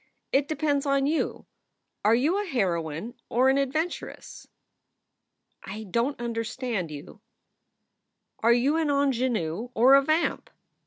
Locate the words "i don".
5.63-6.15